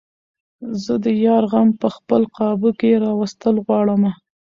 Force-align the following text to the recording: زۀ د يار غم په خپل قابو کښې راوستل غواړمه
زۀ 0.83 0.95
د 1.03 1.05
يار 1.25 1.43
غم 1.51 1.69
په 1.81 1.87
خپل 1.95 2.21
قابو 2.37 2.69
کښې 2.79 2.93
راوستل 3.05 3.55
غواړمه 3.65 4.11